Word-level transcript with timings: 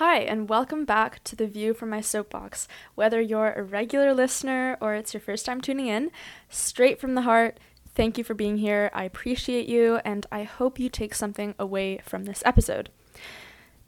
Hi, 0.00 0.20
and 0.20 0.48
welcome 0.48 0.86
back 0.86 1.22
to 1.24 1.36
The 1.36 1.46
View 1.46 1.74
from 1.74 1.90
My 1.90 2.00
Soapbox. 2.00 2.66
Whether 2.94 3.20
you're 3.20 3.52
a 3.52 3.62
regular 3.62 4.14
listener 4.14 4.78
or 4.80 4.94
it's 4.94 5.12
your 5.12 5.20
first 5.20 5.44
time 5.44 5.60
tuning 5.60 5.88
in, 5.88 6.10
straight 6.48 6.98
from 6.98 7.14
the 7.14 7.20
heart, 7.20 7.60
thank 7.94 8.16
you 8.16 8.24
for 8.24 8.32
being 8.32 8.56
here. 8.56 8.90
I 8.94 9.04
appreciate 9.04 9.68
you, 9.68 9.96
and 10.02 10.24
I 10.32 10.44
hope 10.44 10.78
you 10.78 10.88
take 10.88 11.14
something 11.14 11.54
away 11.58 12.00
from 12.02 12.24
this 12.24 12.42
episode. 12.46 12.88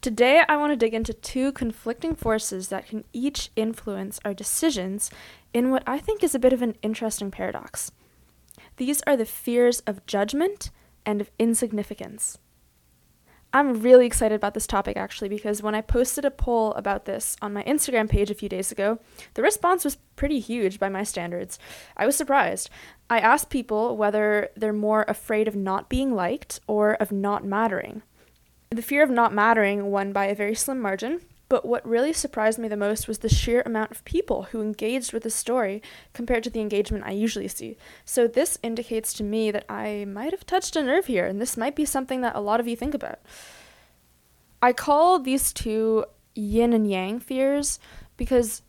Today, 0.03 0.43
I 0.47 0.59
want 0.59 0.71
to 0.73 0.77
dig 0.77 0.93
into 0.93 1.15
two 1.15 1.51
conflicting 1.51 2.15
forces 2.15 2.69
that 2.69 2.89
can 2.89 3.05
each 3.15 3.51
influence 3.57 4.21
our 4.23 4.35
decisions 4.35 5.11
in 5.55 5.71
what 5.71 5.83
I 5.87 5.99
think 5.99 6.23
is 6.23 6.35
a 6.35 6.39
bit 6.39 6.53
of 6.53 6.61
an 6.61 6.77
interesting 6.83 7.31
paradox. 7.31 7.91
These 8.77 9.01
are 9.07 9.17
the 9.17 9.25
fears 9.25 9.81
of 9.87 10.05
judgment 10.05 10.71
and 11.07 11.23
of 11.23 11.31
insignificance. 11.39 12.37
I'm 13.55 13.83
really 13.83 14.07
excited 14.07 14.35
about 14.35 14.55
this 14.55 14.67
topic 14.67 14.97
actually 14.97 15.29
because 15.29 15.63
when 15.63 15.75
I 15.75 15.83
posted 15.83 16.25
a 16.25 16.31
poll 16.31 16.73
about 16.73 17.05
this 17.05 17.37
on 17.43 17.53
my 17.53 17.63
Instagram 17.65 18.09
page 18.09 18.31
a 18.31 18.35
few 18.35 18.49
days 18.49 18.73
ago, 18.73 18.99
the 19.35 19.43
response 19.43 19.85
was 19.85 19.99
pretty 20.17 20.41
huge 20.41 20.79
by 20.79 20.89
my 20.89 21.03
standards. 21.05 21.59
I 21.97 22.07
was 22.07 22.17
surprised. 22.17 22.71
I 23.11 23.19
asked 23.19 23.51
people 23.51 23.97
whether 23.97 24.49
they're 24.57 24.73
more 24.73 25.05
afraid 25.07 25.49
of 25.49 25.55
not 25.55 25.91
being 25.91 26.15
liked 26.15 26.61
or 26.67 26.95
of 26.95 27.13
not 27.13 27.45
mattering. 27.45 28.03
The 28.71 28.81
fear 28.81 29.03
of 29.03 29.11
not 29.11 29.35
mattering 29.35 29.91
won 29.91 30.13
by 30.13 30.27
a 30.27 30.35
very 30.35 30.55
slim 30.55 30.81
margin, 30.81 31.21
but 31.53 31.67
what 31.67 31.87
really 31.87 32.15
surprised 32.15 32.59
me 32.59 32.67
the 32.67 32.79
most 32.79 33.07
was 33.07 33.19
the 33.19 33.29
sheer 33.29 33.63
amount 33.67 33.91
of 33.91 34.03
people 34.07 34.45
who 34.45 34.63
engaged 34.63 35.13
with 35.13 35.23
the 35.23 35.29
story 35.29 35.83
compared 36.15 36.43
to 36.43 36.49
the 36.49 36.63
engagement 36.63 37.05
I 37.05 37.11
usually 37.11 37.47
see. 37.47 37.77
So, 38.07 38.27
this 38.27 38.59
indicates 38.63 39.13
to 39.13 39.23
me 39.23 39.51
that 39.51 39.67
I 39.69 40.07
might 40.07 40.33
have 40.33 40.47
touched 40.47 40.77
a 40.77 40.83
nerve 40.83 41.05
here, 41.05 41.27
and 41.27 41.43
this 41.43 41.59
might 41.59 41.77
be 41.77 41.85
something 41.85 42.23
that 42.23 42.35
a 42.35 42.41
lot 42.41 42.59
of 42.59 42.67
you 42.67 42.75
think 42.75 42.95
about. 42.95 43.19
I 44.63 44.73
call 44.73 45.19
these 45.19 45.53
two 45.53 46.07
yin 46.35 46.73
and 46.73 46.91
yang 46.91 47.21
fears 47.21 47.79
because 48.17 48.63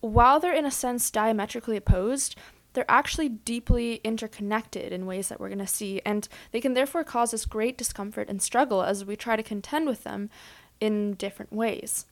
while 0.00 0.40
they're 0.40 0.52
in 0.52 0.66
a 0.66 0.72
sense 0.72 1.12
diametrically 1.12 1.76
opposed, 1.76 2.34
they're 2.72 2.84
actually 2.90 3.28
deeply 3.28 4.00
interconnected 4.02 4.92
in 4.92 5.06
ways 5.06 5.28
that 5.28 5.38
we're 5.38 5.50
going 5.50 5.58
to 5.60 5.68
see, 5.68 6.02
and 6.04 6.26
they 6.50 6.60
can 6.60 6.74
therefore 6.74 7.04
cause 7.04 7.32
us 7.32 7.44
great 7.44 7.78
discomfort 7.78 8.28
and 8.28 8.42
struggle 8.42 8.82
as 8.82 9.04
we 9.04 9.14
try 9.14 9.36
to 9.36 9.42
contend 9.44 9.86
with 9.86 10.02
them 10.02 10.30
in 10.80 11.14
different 11.14 11.52
ways. 11.52 12.06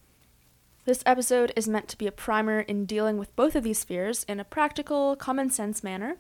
This 0.84 1.04
episode 1.06 1.52
is 1.54 1.68
meant 1.68 1.86
to 1.88 1.96
be 1.96 2.08
a 2.08 2.12
primer 2.12 2.58
in 2.58 2.86
dealing 2.86 3.16
with 3.16 3.36
both 3.36 3.54
of 3.54 3.62
these 3.62 3.84
fears 3.84 4.24
in 4.24 4.40
a 4.40 4.44
practical, 4.44 5.14
common 5.14 5.48
sense 5.48 5.84
manner. 5.84 6.16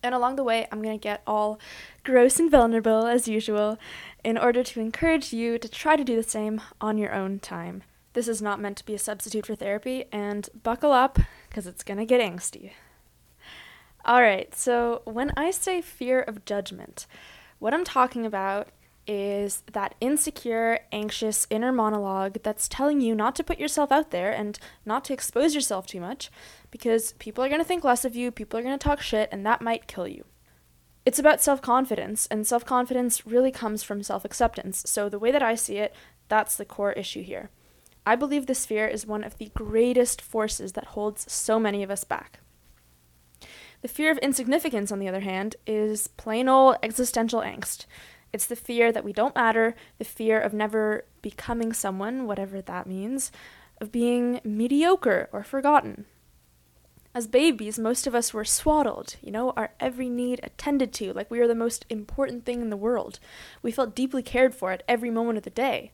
And 0.00 0.14
along 0.14 0.36
the 0.36 0.44
way, 0.44 0.68
I'm 0.70 0.80
going 0.80 0.96
to 0.96 1.02
get 1.02 1.22
all 1.26 1.58
gross 2.04 2.38
and 2.38 2.48
vulnerable 2.48 3.08
as 3.08 3.26
usual 3.26 3.78
in 4.22 4.38
order 4.38 4.62
to 4.62 4.80
encourage 4.80 5.32
you 5.32 5.58
to 5.58 5.68
try 5.68 5.96
to 5.96 6.04
do 6.04 6.14
the 6.14 6.22
same 6.22 6.60
on 6.80 6.98
your 6.98 7.12
own 7.12 7.40
time. 7.40 7.82
This 8.12 8.28
is 8.28 8.40
not 8.40 8.60
meant 8.60 8.76
to 8.76 8.86
be 8.86 8.94
a 8.94 8.98
substitute 8.98 9.46
for 9.46 9.56
therapy, 9.56 10.04
and 10.12 10.48
buckle 10.62 10.92
up 10.92 11.18
because 11.48 11.66
it's 11.66 11.82
going 11.82 11.98
to 11.98 12.06
get 12.06 12.20
angsty. 12.20 12.70
Alright, 14.06 14.54
so 14.54 15.02
when 15.04 15.32
I 15.36 15.50
say 15.50 15.82
fear 15.82 16.20
of 16.20 16.44
judgment, 16.44 17.08
what 17.58 17.74
I'm 17.74 17.84
talking 17.84 18.24
about 18.24 18.68
is 19.06 19.62
that 19.72 19.94
insecure, 20.00 20.80
anxious 20.92 21.46
inner 21.50 21.72
monologue 21.72 22.38
that's 22.42 22.68
telling 22.68 23.00
you 23.00 23.14
not 23.14 23.34
to 23.36 23.44
put 23.44 23.58
yourself 23.58 23.90
out 23.90 24.10
there 24.10 24.32
and 24.32 24.58
not 24.84 25.04
to 25.06 25.12
expose 25.12 25.54
yourself 25.54 25.86
too 25.86 26.00
much 26.00 26.30
because 26.70 27.12
people 27.14 27.42
are 27.42 27.48
going 27.48 27.60
to 27.60 27.66
think 27.66 27.84
less 27.84 28.04
of 28.04 28.14
you, 28.14 28.30
people 28.30 28.58
are 28.58 28.62
going 28.62 28.78
to 28.78 28.82
talk 28.82 29.00
shit, 29.00 29.28
and 29.32 29.44
that 29.44 29.62
might 29.62 29.86
kill 29.86 30.06
you. 30.06 30.24
It's 31.06 31.18
about 31.18 31.40
self 31.40 31.62
confidence, 31.62 32.26
and 32.30 32.46
self 32.46 32.64
confidence 32.64 33.26
really 33.26 33.50
comes 33.50 33.82
from 33.82 34.02
self 34.02 34.24
acceptance. 34.24 34.84
So, 34.86 35.08
the 35.08 35.18
way 35.18 35.30
that 35.30 35.42
I 35.42 35.54
see 35.54 35.78
it, 35.78 35.94
that's 36.28 36.56
the 36.56 36.64
core 36.64 36.92
issue 36.92 37.22
here. 37.22 37.50
I 38.06 38.16
believe 38.16 38.46
this 38.46 38.66
fear 38.66 38.86
is 38.86 39.06
one 39.06 39.24
of 39.24 39.38
the 39.38 39.50
greatest 39.54 40.20
forces 40.20 40.72
that 40.72 40.88
holds 40.88 41.30
so 41.30 41.58
many 41.58 41.82
of 41.82 41.90
us 41.90 42.04
back. 42.04 42.40
The 43.82 43.88
fear 43.88 44.10
of 44.10 44.18
insignificance, 44.18 44.92
on 44.92 44.98
the 44.98 45.08
other 45.08 45.20
hand, 45.20 45.56
is 45.66 46.06
plain 46.08 46.48
old 46.48 46.76
existential 46.82 47.40
angst. 47.40 47.86
It's 48.32 48.46
the 48.46 48.56
fear 48.56 48.92
that 48.92 49.04
we 49.04 49.12
don't 49.12 49.34
matter, 49.34 49.74
the 49.98 50.04
fear 50.04 50.40
of 50.40 50.52
never 50.52 51.04
becoming 51.22 51.72
someone, 51.72 52.26
whatever 52.26 52.60
that 52.62 52.86
means, 52.86 53.32
of 53.80 53.90
being 53.90 54.40
mediocre 54.44 55.28
or 55.32 55.42
forgotten. 55.42 56.06
As 57.12 57.26
babies, 57.26 57.76
most 57.76 58.06
of 58.06 58.14
us 58.14 58.32
were 58.32 58.44
swaddled, 58.44 59.16
you 59.20 59.32
know, 59.32 59.50
our 59.56 59.72
every 59.80 60.08
need 60.08 60.38
attended 60.44 60.92
to, 60.94 61.12
like 61.12 61.28
we 61.28 61.40
were 61.40 61.48
the 61.48 61.56
most 61.56 61.84
important 61.90 62.44
thing 62.44 62.60
in 62.60 62.70
the 62.70 62.76
world. 62.76 63.18
We 63.62 63.72
felt 63.72 63.96
deeply 63.96 64.22
cared 64.22 64.54
for 64.54 64.70
at 64.70 64.84
every 64.86 65.10
moment 65.10 65.38
of 65.38 65.42
the 65.42 65.50
day. 65.50 65.90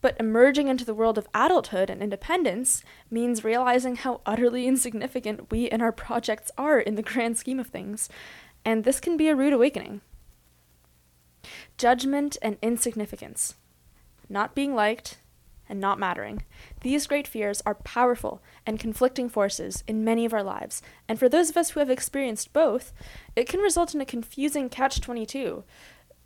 But 0.00 0.16
emerging 0.18 0.66
into 0.66 0.84
the 0.84 0.94
world 0.94 1.16
of 1.16 1.28
adulthood 1.32 1.90
and 1.90 2.02
independence 2.02 2.82
means 3.08 3.44
realizing 3.44 3.96
how 3.96 4.20
utterly 4.26 4.66
insignificant 4.66 5.48
we 5.52 5.68
and 5.68 5.80
our 5.80 5.92
projects 5.92 6.50
are 6.58 6.80
in 6.80 6.96
the 6.96 7.02
grand 7.02 7.38
scheme 7.38 7.60
of 7.60 7.68
things. 7.68 8.08
And 8.64 8.82
this 8.82 8.98
can 8.98 9.16
be 9.16 9.28
a 9.28 9.36
rude 9.36 9.52
awakening 9.52 10.00
judgment 11.80 12.36
and 12.42 12.58
insignificance, 12.60 13.54
not 14.28 14.54
being 14.54 14.74
liked, 14.74 15.16
and 15.66 15.80
not 15.80 15.98
mattering. 15.98 16.42
These 16.82 17.06
great 17.06 17.26
fears 17.26 17.62
are 17.64 17.74
powerful 17.74 18.42
and 18.66 18.78
conflicting 18.78 19.30
forces 19.30 19.82
in 19.86 20.04
many 20.04 20.26
of 20.26 20.34
our 20.34 20.42
lives, 20.42 20.82
and 21.08 21.18
for 21.18 21.26
those 21.26 21.48
of 21.48 21.56
us 21.56 21.70
who 21.70 21.80
have 21.80 21.88
experienced 21.88 22.52
both, 22.52 22.92
it 23.34 23.48
can 23.48 23.60
result 23.60 23.94
in 23.94 24.00
a 24.02 24.04
confusing 24.04 24.68
catch 24.68 25.00
22. 25.00 25.64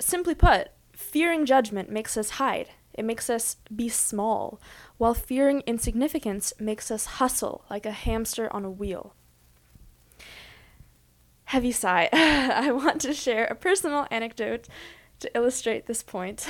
Simply 0.00 0.34
put, 0.34 0.70
fearing 0.92 1.46
judgment 1.46 1.88
makes 1.88 2.16
us 2.16 2.30
hide, 2.30 2.70
it 2.92 3.04
makes 3.04 3.30
us 3.30 3.56
be 3.72 3.88
small, 3.88 4.60
while 4.98 5.14
fearing 5.14 5.62
insignificance 5.68 6.52
makes 6.58 6.90
us 6.90 7.06
hustle 7.22 7.64
like 7.70 7.86
a 7.86 7.92
hamster 7.92 8.52
on 8.52 8.64
a 8.64 8.70
wheel. 8.72 9.14
Heavy 11.44 11.70
sigh. 11.70 12.08
I 12.12 12.72
want 12.72 13.00
to 13.02 13.12
share 13.12 13.44
a 13.44 13.54
personal 13.54 14.08
anecdote 14.10 14.66
to 15.20 15.36
illustrate 15.36 15.86
this 15.86 16.02
point. 16.02 16.46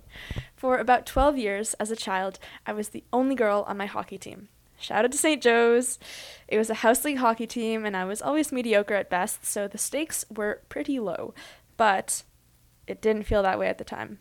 For 0.56 0.78
about 0.78 1.06
12 1.06 1.38
years 1.38 1.74
as 1.74 1.90
a 1.90 1.96
child, 1.96 2.38
I 2.66 2.72
was 2.72 2.90
the 2.90 3.04
only 3.12 3.34
girl 3.34 3.64
on 3.66 3.76
my 3.76 3.86
hockey 3.86 4.18
team. 4.18 4.48
Shout 4.78 5.04
out 5.04 5.12
to 5.12 5.18
St. 5.18 5.42
Joe's. 5.42 5.98
It 6.48 6.58
was 6.58 6.70
a 6.70 6.74
house 6.74 7.04
league 7.04 7.18
hockey 7.18 7.46
team, 7.46 7.84
and 7.84 7.96
I 7.96 8.04
was 8.04 8.20
always 8.20 8.52
mediocre 8.52 8.94
at 8.94 9.10
best, 9.10 9.44
so 9.44 9.68
the 9.68 9.78
stakes 9.78 10.24
were 10.28 10.62
pretty 10.68 10.98
low. 10.98 11.34
But 11.76 12.24
it 12.86 13.00
didn't 13.00 13.24
feel 13.24 13.42
that 13.42 13.58
way 13.58 13.68
at 13.68 13.78
the 13.78 13.84
time. 13.84 14.18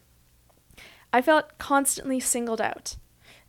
I 1.12 1.22
felt 1.22 1.58
constantly 1.58 2.20
singled 2.20 2.62
out, 2.62 2.96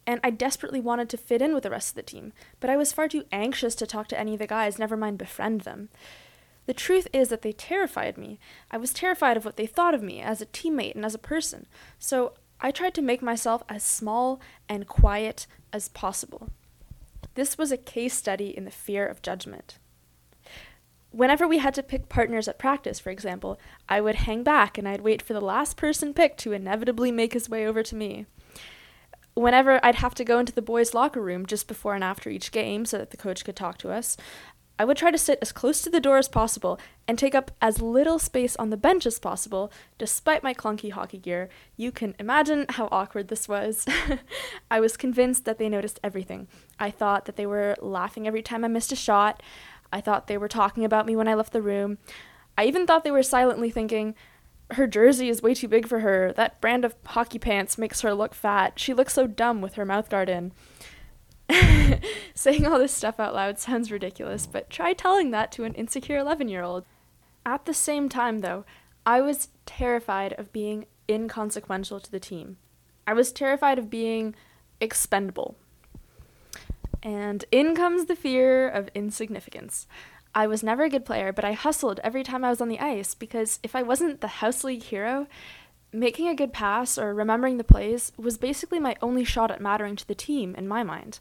and 0.06 0.20
I 0.24 0.30
desperately 0.30 0.80
wanted 0.80 1.08
to 1.10 1.16
fit 1.16 1.42
in 1.42 1.54
with 1.54 1.62
the 1.62 1.70
rest 1.70 1.90
of 1.90 1.94
the 1.94 2.02
team, 2.02 2.32
but 2.60 2.70
I 2.70 2.76
was 2.76 2.92
far 2.92 3.08
too 3.08 3.24
anxious 3.30 3.74
to 3.76 3.86
talk 3.86 4.08
to 4.08 4.18
any 4.18 4.32
of 4.32 4.38
the 4.38 4.46
guys, 4.46 4.78
never 4.78 4.96
mind 4.96 5.18
befriend 5.18 5.62
them. 5.62 5.90
The 6.66 6.74
truth 6.74 7.08
is 7.12 7.28
that 7.28 7.42
they 7.42 7.52
terrified 7.52 8.16
me. 8.16 8.38
I 8.70 8.76
was 8.76 8.92
terrified 8.92 9.36
of 9.36 9.44
what 9.44 9.56
they 9.56 9.66
thought 9.66 9.94
of 9.94 10.02
me 10.02 10.20
as 10.20 10.40
a 10.40 10.46
teammate 10.46 10.94
and 10.94 11.04
as 11.04 11.14
a 11.14 11.18
person. 11.18 11.66
So 11.98 12.34
I 12.60 12.70
tried 12.70 12.94
to 12.94 13.02
make 13.02 13.22
myself 13.22 13.62
as 13.68 13.82
small 13.82 14.40
and 14.68 14.86
quiet 14.86 15.46
as 15.72 15.88
possible. 15.88 16.50
This 17.34 17.58
was 17.58 17.72
a 17.72 17.76
case 17.76 18.14
study 18.14 18.56
in 18.56 18.64
the 18.64 18.70
fear 18.70 19.06
of 19.06 19.22
judgment. 19.22 19.78
Whenever 21.10 21.46
we 21.46 21.58
had 21.58 21.74
to 21.74 21.82
pick 21.82 22.08
partners 22.08 22.48
at 22.48 22.58
practice, 22.58 22.98
for 22.98 23.10
example, 23.10 23.58
I 23.88 24.00
would 24.00 24.14
hang 24.14 24.42
back 24.42 24.78
and 24.78 24.88
I'd 24.88 25.02
wait 25.02 25.20
for 25.20 25.32
the 25.32 25.40
last 25.40 25.76
person 25.76 26.14
picked 26.14 26.38
to 26.40 26.52
inevitably 26.52 27.10
make 27.10 27.34
his 27.34 27.50
way 27.50 27.66
over 27.66 27.82
to 27.82 27.96
me. 27.96 28.26
Whenever 29.34 29.84
I'd 29.84 29.96
have 29.96 30.14
to 30.16 30.24
go 30.24 30.38
into 30.38 30.52
the 30.52 30.62
boys' 30.62 30.94
locker 30.94 31.20
room 31.20 31.46
just 31.46 31.68
before 31.68 31.94
and 31.94 32.04
after 32.04 32.30
each 32.30 32.52
game 32.52 32.84
so 32.84 32.98
that 32.98 33.10
the 33.10 33.16
coach 33.16 33.44
could 33.44 33.56
talk 33.56 33.78
to 33.78 33.90
us, 33.90 34.16
I 34.82 34.84
would 34.84 34.96
try 34.96 35.12
to 35.12 35.16
sit 35.18 35.38
as 35.40 35.52
close 35.52 35.80
to 35.82 35.90
the 35.90 36.00
door 36.00 36.18
as 36.18 36.26
possible 36.26 36.76
and 37.06 37.16
take 37.16 37.36
up 37.36 37.52
as 37.62 37.80
little 37.80 38.18
space 38.18 38.56
on 38.56 38.70
the 38.70 38.76
bench 38.76 39.06
as 39.06 39.20
possible, 39.20 39.70
despite 39.96 40.42
my 40.42 40.52
clunky 40.52 40.90
hockey 40.90 41.18
gear. 41.18 41.48
You 41.76 41.92
can 41.92 42.16
imagine 42.18 42.66
how 42.68 42.88
awkward 42.90 43.28
this 43.28 43.46
was. 43.46 43.86
I 44.72 44.80
was 44.80 44.96
convinced 44.96 45.44
that 45.44 45.58
they 45.58 45.68
noticed 45.68 46.00
everything. 46.02 46.48
I 46.80 46.90
thought 46.90 47.26
that 47.26 47.36
they 47.36 47.46
were 47.46 47.76
laughing 47.80 48.26
every 48.26 48.42
time 48.42 48.64
I 48.64 48.68
missed 48.68 48.90
a 48.90 48.96
shot. 48.96 49.40
I 49.92 50.00
thought 50.00 50.26
they 50.26 50.36
were 50.36 50.48
talking 50.48 50.84
about 50.84 51.06
me 51.06 51.14
when 51.14 51.28
I 51.28 51.34
left 51.34 51.52
the 51.52 51.62
room. 51.62 51.98
I 52.58 52.64
even 52.64 52.84
thought 52.84 53.04
they 53.04 53.12
were 53.12 53.22
silently 53.22 53.70
thinking, 53.70 54.16
her 54.72 54.88
jersey 54.88 55.28
is 55.28 55.42
way 55.42 55.54
too 55.54 55.68
big 55.68 55.86
for 55.86 56.00
her. 56.00 56.32
That 56.32 56.60
brand 56.60 56.84
of 56.84 56.96
hockey 57.06 57.38
pants 57.38 57.78
makes 57.78 58.00
her 58.00 58.14
look 58.14 58.34
fat. 58.34 58.80
She 58.80 58.94
looks 58.94 59.14
so 59.14 59.28
dumb 59.28 59.60
with 59.60 59.74
her 59.74 59.86
mouthguard 59.86 60.28
in. 60.28 60.50
Saying 62.34 62.66
all 62.66 62.78
this 62.78 62.92
stuff 62.92 63.20
out 63.20 63.34
loud 63.34 63.58
sounds 63.58 63.90
ridiculous, 63.90 64.46
but 64.46 64.70
try 64.70 64.92
telling 64.92 65.30
that 65.30 65.52
to 65.52 65.64
an 65.64 65.74
insecure 65.74 66.18
11 66.18 66.48
year 66.48 66.62
old. 66.62 66.84
At 67.44 67.64
the 67.66 67.74
same 67.74 68.08
time, 68.08 68.40
though, 68.40 68.64
I 69.04 69.20
was 69.20 69.48
terrified 69.66 70.32
of 70.34 70.52
being 70.52 70.86
inconsequential 71.08 72.00
to 72.00 72.10
the 72.10 72.20
team. 72.20 72.56
I 73.06 73.14
was 73.14 73.32
terrified 73.32 73.78
of 73.78 73.90
being 73.90 74.34
expendable. 74.80 75.56
And 77.02 77.44
in 77.50 77.74
comes 77.74 78.06
the 78.06 78.14
fear 78.14 78.68
of 78.68 78.88
insignificance. 78.94 79.86
I 80.34 80.46
was 80.46 80.62
never 80.62 80.84
a 80.84 80.88
good 80.88 81.04
player, 81.04 81.32
but 81.32 81.44
I 81.44 81.52
hustled 81.52 82.00
every 82.02 82.22
time 82.22 82.44
I 82.44 82.50
was 82.50 82.60
on 82.60 82.68
the 82.68 82.80
ice 82.80 83.14
because 83.14 83.58
if 83.62 83.74
I 83.74 83.82
wasn't 83.82 84.20
the 84.20 84.28
house 84.28 84.64
league 84.64 84.84
hero, 84.84 85.26
making 85.92 86.28
a 86.28 86.34
good 86.34 86.52
pass 86.52 86.96
or 86.96 87.12
remembering 87.12 87.58
the 87.58 87.64
plays 87.64 88.12
was 88.16 88.38
basically 88.38 88.80
my 88.80 88.96
only 89.02 89.24
shot 89.24 89.50
at 89.50 89.60
mattering 89.60 89.96
to 89.96 90.08
the 90.08 90.14
team 90.14 90.54
in 90.54 90.66
my 90.66 90.82
mind. 90.82 91.18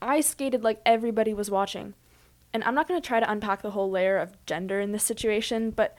I 0.00 0.20
skated 0.20 0.62
like 0.62 0.80
everybody 0.84 1.32
was 1.34 1.50
watching. 1.50 1.94
And 2.52 2.64
I'm 2.64 2.74
not 2.74 2.88
going 2.88 3.00
to 3.00 3.06
try 3.06 3.20
to 3.20 3.30
unpack 3.30 3.62
the 3.62 3.72
whole 3.72 3.90
layer 3.90 4.18
of 4.18 4.44
gender 4.46 4.80
in 4.80 4.92
this 4.92 5.04
situation, 5.04 5.70
but 5.70 5.96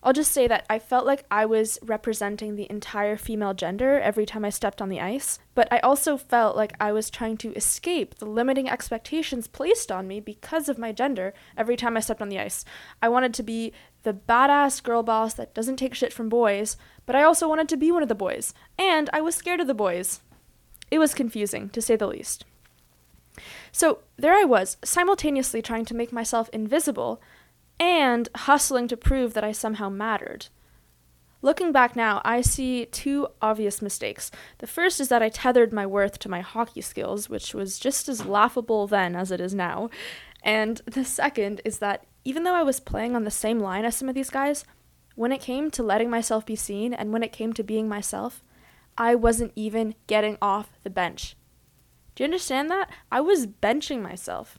I'll 0.00 0.12
just 0.12 0.30
say 0.30 0.46
that 0.46 0.64
I 0.70 0.78
felt 0.78 1.06
like 1.06 1.24
I 1.28 1.44
was 1.44 1.76
representing 1.82 2.54
the 2.54 2.70
entire 2.70 3.16
female 3.16 3.52
gender 3.52 3.98
every 3.98 4.24
time 4.24 4.44
I 4.44 4.50
stepped 4.50 4.80
on 4.80 4.90
the 4.90 5.00
ice, 5.00 5.40
but 5.56 5.66
I 5.72 5.80
also 5.80 6.16
felt 6.16 6.56
like 6.56 6.72
I 6.78 6.92
was 6.92 7.10
trying 7.10 7.36
to 7.38 7.52
escape 7.54 8.14
the 8.14 8.26
limiting 8.26 8.70
expectations 8.70 9.48
placed 9.48 9.90
on 9.90 10.06
me 10.06 10.20
because 10.20 10.68
of 10.68 10.78
my 10.78 10.92
gender 10.92 11.34
every 11.56 11.76
time 11.76 11.96
I 11.96 12.00
stepped 12.00 12.22
on 12.22 12.28
the 12.28 12.38
ice. 12.38 12.64
I 13.02 13.08
wanted 13.08 13.34
to 13.34 13.42
be 13.42 13.72
the 14.04 14.14
badass 14.14 14.82
girl 14.84 15.02
boss 15.02 15.34
that 15.34 15.52
doesn't 15.52 15.76
take 15.76 15.94
shit 15.94 16.12
from 16.12 16.28
boys, 16.28 16.76
but 17.04 17.16
I 17.16 17.24
also 17.24 17.48
wanted 17.48 17.68
to 17.70 17.76
be 17.76 17.90
one 17.90 18.02
of 18.02 18.08
the 18.08 18.14
boys, 18.14 18.54
and 18.78 19.10
I 19.12 19.20
was 19.20 19.34
scared 19.34 19.60
of 19.60 19.66
the 19.66 19.74
boys. 19.74 20.20
It 20.92 21.00
was 21.00 21.12
confusing, 21.12 21.70
to 21.70 21.82
say 21.82 21.96
the 21.96 22.06
least. 22.06 22.44
So 23.72 24.00
there 24.16 24.34
I 24.34 24.44
was, 24.44 24.76
simultaneously 24.84 25.62
trying 25.62 25.84
to 25.86 25.94
make 25.94 26.12
myself 26.12 26.48
invisible 26.52 27.20
and 27.80 28.28
hustling 28.34 28.88
to 28.88 28.96
prove 28.96 29.34
that 29.34 29.44
I 29.44 29.52
somehow 29.52 29.88
mattered. 29.88 30.46
Looking 31.40 31.70
back 31.70 31.94
now, 31.94 32.20
I 32.24 32.40
see 32.40 32.86
two 32.86 33.28
obvious 33.40 33.80
mistakes. 33.80 34.32
The 34.58 34.66
first 34.66 34.98
is 34.98 35.08
that 35.08 35.22
I 35.22 35.28
tethered 35.28 35.72
my 35.72 35.86
worth 35.86 36.18
to 36.20 36.28
my 36.28 36.40
hockey 36.40 36.80
skills, 36.80 37.28
which 37.28 37.54
was 37.54 37.78
just 37.78 38.08
as 38.08 38.26
laughable 38.26 38.88
then 38.88 39.14
as 39.14 39.30
it 39.30 39.40
is 39.40 39.54
now. 39.54 39.88
And 40.42 40.82
the 40.84 41.04
second 41.04 41.60
is 41.64 41.78
that 41.78 42.04
even 42.24 42.42
though 42.42 42.54
I 42.54 42.64
was 42.64 42.80
playing 42.80 43.14
on 43.14 43.22
the 43.22 43.30
same 43.30 43.60
line 43.60 43.84
as 43.84 43.94
some 43.94 44.08
of 44.08 44.16
these 44.16 44.30
guys, 44.30 44.64
when 45.14 45.30
it 45.30 45.40
came 45.40 45.70
to 45.72 45.82
letting 45.82 46.10
myself 46.10 46.44
be 46.44 46.56
seen 46.56 46.92
and 46.92 47.12
when 47.12 47.22
it 47.22 47.32
came 47.32 47.52
to 47.52 47.62
being 47.62 47.88
myself, 47.88 48.42
I 48.96 49.14
wasn't 49.14 49.52
even 49.54 49.94
getting 50.08 50.38
off 50.42 50.70
the 50.82 50.90
bench. 50.90 51.36
Do 52.18 52.24
you 52.24 52.26
understand 52.26 52.68
that? 52.68 52.90
I 53.12 53.20
was 53.20 53.46
benching 53.46 54.02
myself. 54.02 54.58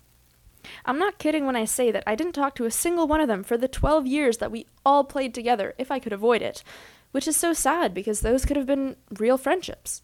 I'm 0.85 0.97
not 0.97 1.17
kidding 1.17 1.45
when 1.45 1.57
I 1.57 1.65
say 1.65 1.91
that 1.91 2.05
I 2.07 2.15
didn't 2.15 2.31
talk 2.31 2.55
to 2.55 2.63
a 2.63 2.71
single 2.71 3.05
one 3.05 3.19
of 3.19 3.27
them 3.27 3.43
for 3.43 3.57
the 3.57 3.67
12 3.67 4.07
years 4.07 4.37
that 4.37 4.49
we 4.49 4.65
all 4.85 5.03
played 5.03 5.33
together, 5.33 5.73
if 5.77 5.91
I 5.91 5.99
could 5.99 6.13
avoid 6.13 6.41
it, 6.41 6.63
which 7.11 7.27
is 7.27 7.35
so 7.35 7.51
sad 7.51 7.93
because 7.93 8.21
those 8.21 8.45
could 8.45 8.55
have 8.55 8.65
been 8.65 8.95
real 9.19 9.37
friendships. 9.37 10.01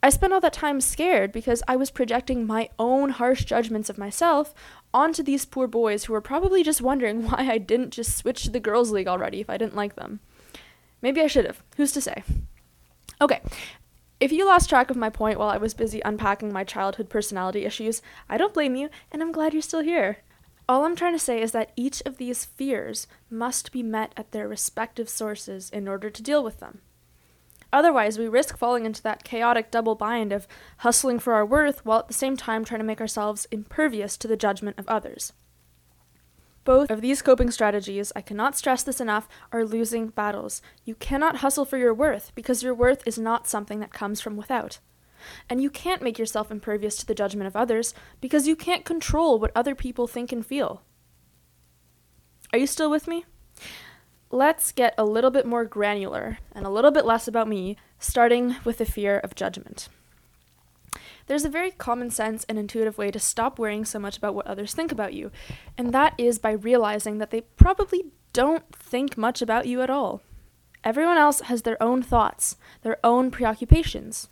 I 0.00 0.10
spent 0.10 0.32
all 0.32 0.38
that 0.42 0.52
time 0.52 0.80
scared 0.80 1.32
because 1.32 1.60
I 1.66 1.74
was 1.74 1.90
projecting 1.90 2.46
my 2.46 2.68
own 2.78 3.10
harsh 3.10 3.44
judgments 3.44 3.90
of 3.90 3.98
myself 3.98 4.54
onto 4.92 5.24
these 5.24 5.44
poor 5.44 5.66
boys 5.66 6.04
who 6.04 6.12
were 6.12 6.20
probably 6.20 6.62
just 6.62 6.80
wondering 6.80 7.24
why 7.28 7.48
I 7.50 7.58
didn't 7.58 7.90
just 7.90 8.16
switch 8.16 8.44
to 8.44 8.50
the 8.50 8.60
girls' 8.60 8.92
league 8.92 9.08
already 9.08 9.40
if 9.40 9.50
I 9.50 9.56
didn't 9.56 9.74
like 9.74 9.96
them. 9.96 10.20
Maybe 11.02 11.20
I 11.20 11.26
should 11.26 11.46
have. 11.46 11.64
Who's 11.78 11.90
to 11.90 12.00
say? 12.00 12.22
Okay, 13.20 13.40
if 14.24 14.32
you 14.32 14.46
lost 14.46 14.70
track 14.70 14.88
of 14.88 14.96
my 14.96 15.10
point 15.10 15.38
while 15.38 15.50
I 15.50 15.58
was 15.58 15.74
busy 15.74 16.00
unpacking 16.02 16.50
my 16.50 16.64
childhood 16.64 17.10
personality 17.10 17.66
issues, 17.66 18.00
I 18.26 18.38
don't 18.38 18.54
blame 18.54 18.74
you, 18.74 18.88
and 19.12 19.20
I'm 19.20 19.32
glad 19.32 19.52
you're 19.52 19.60
still 19.60 19.82
here. 19.82 20.20
All 20.66 20.86
I'm 20.86 20.96
trying 20.96 21.12
to 21.12 21.18
say 21.18 21.42
is 21.42 21.52
that 21.52 21.72
each 21.76 22.02
of 22.06 22.16
these 22.16 22.46
fears 22.46 23.06
must 23.28 23.70
be 23.70 23.82
met 23.82 24.14
at 24.16 24.32
their 24.32 24.48
respective 24.48 25.10
sources 25.10 25.68
in 25.68 25.86
order 25.86 26.08
to 26.08 26.22
deal 26.22 26.42
with 26.42 26.58
them. 26.58 26.80
Otherwise, 27.70 28.18
we 28.18 28.26
risk 28.26 28.56
falling 28.56 28.86
into 28.86 29.02
that 29.02 29.24
chaotic 29.24 29.70
double 29.70 29.94
bind 29.94 30.32
of 30.32 30.48
hustling 30.78 31.18
for 31.18 31.34
our 31.34 31.44
worth 31.44 31.84
while 31.84 31.98
at 31.98 32.08
the 32.08 32.14
same 32.14 32.34
time 32.34 32.64
trying 32.64 32.80
to 32.80 32.86
make 32.86 33.02
ourselves 33.02 33.46
impervious 33.50 34.16
to 34.16 34.26
the 34.26 34.38
judgment 34.38 34.78
of 34.78 34.88
others. 34.88 35.34
Both 36.64 36.90
of 36.90 37.02
these 37.02 37.20
coping 37.20 37.50
strategies, 37.50 38.10
I 38.16 38.22
cannot 38.22 38.56
stress 38.56 38.82
this 38.82 39.00
enough, 39.00 39.28
are 39.52 39.64
losing 39.64 40.08
battles. 40.08 40.62
You 40.84 40.94
cannot 40.94 41.36
hustle 41.36 41.66
for 41.66 41.76
your 41.76 41.92
worth 41.92 42.32
because 42.34 42.62
your 42.62 42.74
worth 42.74 43.02
is 43.06 43.18
not 43.18 43.46
something 43.46 43.80
that 43.80 43.92
comes 43.92 44.20
from 44.20 44.36
without. 44.36 44.78
And 45.48 45.62
you 45.62 45.70
can't 45.70 46.02
make 46.02 46.18
yourself 46.18 46.50
impervious 46.50 46.96
to 46.96 47.06
the 47.06 47.14
judgment 47.14 47.46
of 47.46 47.56
others 47.56 47.94
because 48.20 48.48
you 48.48 48.56
can't 48.56 48.84
control 48.84 49.38
what 49.38 49.52
other 49.54 49.74
people 49.74 50.06
think 50.06 50.32
and 50.32 50.44
feel. 50.44 50.82
Are 52.52 52.58
you 52.58 52.66
still 52.66 52.90
with 52.90 53.06
me? 53.06 53.24
Let's 54.30 54.72
get 54.72 54.94
a 54.96 55.04
little 55.04 55.30
bit 55.30 55.46
more 55.46 55.64
granular 55.64 56.38
and 56.52 56.66
a 56.66 56.70
little 56.70 56.90
bit 56.90 57.04
less 57.04 57.28
about 57.28 57.48
me, 57.48 57.76
starting 57.98 58.56
with 58.64 58.78
the 58.78 58.84
fear 58.84 59.18
of 59.18 59.34
judgment. 59.34 59.88
There's 61.26 61.44
a 61.44 61.50
very 61.50 61.70
common 61.70 62.10
sense 62.10 62.44
and 62.48 62.58
intuitive 62.58 62.98
way 62.98 63.10
to 63.10 63.18
stop 63.18 63.58
worrying 63.58 63.84
so 63.84 63.98
much 63.98 64.16
about 64.18 64.34
what 64.34 64.46
others 64.46 64.74
think 64.74 64.92
about 64.92 65.14
you, 65.14 65.30
and 65.78 65.92
that 65.92 66.14
is 66.18 66.38
by 66.38 66.52
realizing 66.52 67.18
that 67.18 67.30
they 67.30 67.42
probably 67.42 68.06
don't 68.32 68.74
think 68.74 69.16
much 69.16 69.40
about 69.40 69.66
you 69.66 69.80
at 69.80 69.90
all. 69.90 70.20
Everyone 70.82 71.16
else 71.16 71.40
has 71.42 71.62
their 71.62 71.82
own 71.82 72.02
thoughts, 72.02 72.56
their 72.82 72.98
own 73.02 73.30
preoccupations. 73.30 74.28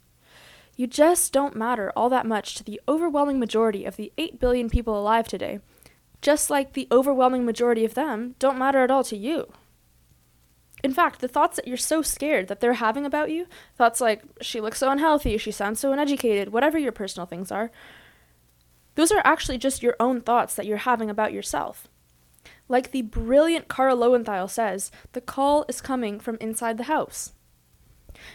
You 0.76 0.86
just 0.86 1.32
don't 1.32 1.56
matter 1.56 1.92
all 1.96 2.10
that 2.10 2.26
much 2.26 2.54
to 2.56 2.64
the 2.64 2.80
overwhelming 2.86 3.38
majority 3.38 3.84
of 3.84 3.96
the 3.96 4.12
8 4.18 4.38
billion 4.38 4.68
people 4.68 4.98
alive 4.98 5.28
today, 5.28 5.60
just 6.20 6.50
like 6.50 6.72
the 6.74 6.88
overwhelming 6.92 7.46
majority 7.46 7.84
of 7.84 7.94
them 7.94 8.34
don't 8.38 8.58
matter 8.58 8.80
at 8.80 8.90
all 8.90 9.04
to 9.04 9.16
you. 9.16 9.52
In 10.82 10.92
fact, 10.92 11.20
the 11.20 11.28
thoughts 11.28 11.56
that 11.56 11.68
you're 11.68 11.76
so 11.76 12.02
scared 12.02 12.48
that 12.48 12.60
they're 12.60 12.74
having 12.74 13.06
about 13.06 13.30
you, 13.30 13.46
thoughts 13.76 14.00
like, 14.00 14.24
she 14.40 14.60
looks 14.60 14.78
so 14.78 14.90
unhealthy, 14.90 15.38
she 15.38 15.52
sounds 15.52 15.78
so 15.78 15.92
uneducated, 15.92 16.52
whatever 16.52 16.78
your 16.78 16.92
personal 16.92 17.26
things 17.26 17.52
are, 17.52 17.70
those 18.94 19.12
are 19.12 19.22
actually 19.24 19.58
just 19.58 19.82
your 19.82 19.96
own 20.00 20.20
thoughts 20.20 20.54
that 20.54 20.66
you're 20.66 20.78
having 20.78 21.08
about 21.08 21.32
yourself. 21.32 21.88
Like 22.68 22.90
the 22.90 23.02
brilliant 23.02 23.68
Kara 23.68 23.94
Loewentheil 23.94 24.50
says, 24.50 24.90
the 25.12 25.20
call 25.20 25.64
is 25.68 25.80
coming 25.80 26.18
from 26.18 26.36
inside 26.40 26.78
the 26.78 26.84
house. 26.84 27.32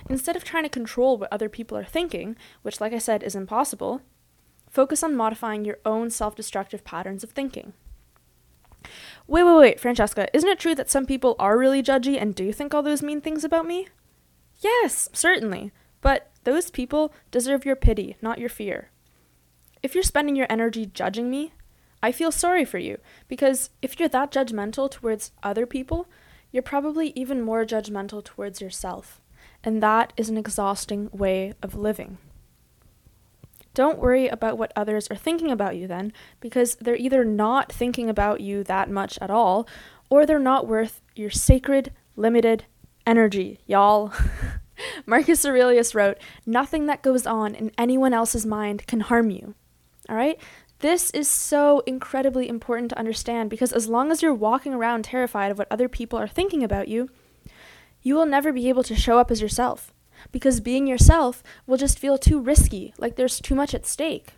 Instead 0.10 0.36
of 0.36 0.44
trying 0.44 0.64
to 0.64 0.70
control 0.70 1.18
what 1.18 1.32
other 1.32 1.50
people 1.50 1.78
are 1.78 1.84
thinking, 1.86 2.36
which, 2.62 2.82
like 2.82 2.94
I 2.94 2.98
said, 2.98 3.24
is 3.24 3.36
impossible, 3.36 4.02
focus 4.70 5.04
on 5.04 5.16
modifying 5.16 5.66
your 5.66 5.78
own 5.86 6.10
self 6.10 6.36
destructive 6.36 6.84
patterns 6.84 7.24
of 7.24 7.32
thinking. 7.32 7.74
Wait, 9.28 9.44
wait, 9.44 9.58
wait, 9.58 9.80
Francesca, 9.80 10.28
isn't 10.34 10.50
it 10.50 10.60
true 10.60 10.76
that 10.76 10.90
some 10.90 11.06
people 11.06 11.36
are 11.38 11.58
really 11.58 11.84
judgy 11.84 12.20
and 12.20 12.34
do 12.34 12.52
think 12.54 12.74
all 12.74 12.84
those 12.84 13.04
mean 13.04 13.20
things 13.20 13.44
about 13.44 13.66
me? 13.66 13.88
Yes, 14.60 15.10
certainly. 15.14 15.72
But 16.02 16.32
those 16.44 16.72
people 16.72 17.14
deserve 17.32 17.66
your 17.66 17.76
pity, 17.76 18.16
not 18.22 18.40
your 18.40 18.50
fear. 18.50 18.92
If 19.84 19.94
you're 19.94 20.04
spending 20.04 20.36
your 20.36 20.48
energy 20.50 20.86
judging 20.86 21.30
me, 21.30 21.52
I 22.02 22.12
feel 22.12 22.32
sorry 22.32 22.64
for 22.64 22.78
you, 22.78 23.00
because 23.28 23.70
if 23.82 24.00
you're 24.00 24.10
that 24.10 24.32
judgmental 24.32 24.90
towards 24.90 25.32
other 25.44 25.66
people, 25.66 26.08
you're 26.52 26.64
probably 26.64 27.12
even 27.16 27.42
more 27.42 27.66
judgmental 27.66 28.24
towards 28.24 28.62
yourself. 28.62 29.20
And 29.64 29.82
that 29.84 30.14
is 30.16 30.30
an 30.30 30.38
exhausting 30.38 31.10
way 31.12 31.54
of 31.62 31.76
living. 31.76 32.20
Don't 33.78 34.00
worry 34.00 34.28
about 34.28 34.58
what 34.58 34.74
others 34.76 35.08
are 35.12 35.16
thinking 35.16 35.52
about 35.52 35.76
you 35.76 35.86
then, 35.86 36.12
because 36.40 36.74
they're 36.82 36.96
either 36.96 37.24
not 37.24 37.72
thinking 37.72 38.10
about 38.10 38.42
you 38.42 38.64
that 38.64 38.90
much 38.90 39.20
at 39.22 39.30
all, 39.30 39.68
or 40.10 40.26
they're 40.26 40.40
not 40.40 40.66
worth 40.66 41.00
your 41.16 41.30
sacred, 41.30 41.94
limited 42.16 42.66
energy, 43.06 43.60
y'all. 43.68 44.12
Marcus 45.06 45.46
Aurelius 45.46 45.94
wrote, 45.94 46.18
Nothing 46.44 46.88
that 46.88 47.04
goes 47.04 47.28
on 47.28 47.54
in 47.54 47.72
anyone 47.78 48.16
else's 48.16 48.48
mind 48.48 48.88
can 48.88 49.02
harm 49.02 49.30
you. 49.30 49.54
All 50.10 50.16
right? 50.16 50.40
This 50.80 51.12
is 51.12 51.28
so 51.28 51.84
incredibly 51.86 52.50
important 52.50 52.90
to 52.90 52.98
understand 52.98 53.52
because 53.52 53.72
as 53.72 53.88
long 53.88 54.12
as 54.12 54.24
you're 54.24 54.34
walking 54.34 54.74
around 54.74 55.04
terrified 55.04 55.52
of 55.52 55.60
what 55.60 55.68
other 55.70 55.88
people 55.88 56.18
are 56.18 56.28
thinking 56.28 56.64
about 56.64 56.88
you, 56.88 57.12
you 58.02 58.16
will 58.16 58.26
never 58.26 58.52
be 58.52 58.70
able 58.70 58.82
to 58.82 58.96
show 58.96 59.20
up 59.20 59.30
as 59.30 59.40
yourself 59.40 59.94
because 60.32 60.60
being 60.60 60.88
yourself 60.88 61.44
will 61.66 61.78
just 61.78 62.00
feel 62.00 62.18
too 62.18 62.40
risky, 62.40 62.94
like 62.98 63.16
there's 63.16 63.40
too 63.40 63.56
much 63.56 63.74
at 63.74 63.86
stake. 63.86 64.34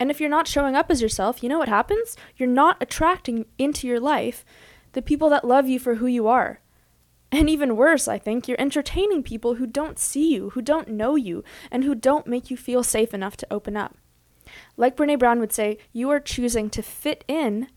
And 0.00 0.10
if 0.10 0.20
you're 0.20 0.30
not 0.30 0.46
showing 0.46 0.76
up 0.76 0.90
as 0.90 1.02
yourself, 1.02 1.42
you 1.42 1.48
know 1.48 1.58
what 1.58 1.68
happens? 1.68 2.16
You're 2.36 2.48
not 2.48 2.76
attracting 2.80 3.46
into 3.58 3.86
your 3.86 4.00
life 4.00 4.44
the 4.92 5.02
people 5.02 5.28
that 5.30 5.44
love 5.44 5.68
you 5.68 5.78
for 5.78 5.96
who 5.96 6.06
you 6.06 6.28
are. 6.28 6.60
And 7.30 7.50
even 7.50 7.76
worse, 7.76 8.08
I 8.08 8.18
think, 8.18 8.48
you're 8.48 8.60
entertaining 8.60 9.22
people 9.22 9.56
who 9.56 9.66
don't 9.66 9.98
see 9.98 10.32
you, 10.32 10.50
who 10.50 10.62
don't 10.62 10.88
know 10.88 11.14
you, 11.14 11.44
and 11.70 11.84
who 11.84 11.94
don't 11.94 12.26
make 12.26 12.50
you 12.50 12.56
feel 12.56 12.82
safe 12.82 13.12
enough 13.12 13.36
to 13.38 13.46
open 13.52 13.76
up. 13.76 13.96
Like 14.78 14.96
Brene 14.96 15.18
Brown 15.18 15.38
would 15.40 15.52
say, 15.52 15.76
you 15.92 16.08
are 16.10 16.20
choosing 16.20 16.70
to 16.70 16.82
fit 16.82 17.24
in 17.28 17.68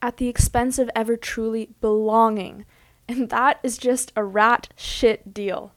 at 0.00 0.16
the 0.16 0.28
expense 0.28 0.78
of 0.78 0.90
ever 0.96 1.16
truly 1.16 1.74
belonging. 1.82 2.64
And 3.06 3.28
that 3.28 3.60
is 3.62 3.76
just 3.76 4.12
a 4.16 4.24
rat 4.24 4.68
shit 4.74 5.34
deal. 5.34 5.73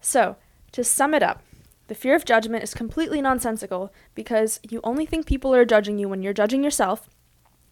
So, 0.00 0.36
to 0.72 0.82
sum 0.82 1.14
it 1.14 1.22
up, 1.22 1.42
the 1.88 1.94
fear 1.94 2.14
of 2.14 2.24
judgment 2.24 2.62
is 2.62 2.72
completely 2.72 3.20
nonsensical 3.20 3.92
because 4.14 4.60
you 4.68 4.80
only 4.82 5.04
think 5.04 5.26
people 5.26 5.54
are 5.54 5.64
judging 5.64 5.98
you 5.98 6.08
when 6.08 6.22
you're 6.22 6.32
judging 6.32 6.64
yourself. 6.64 7.08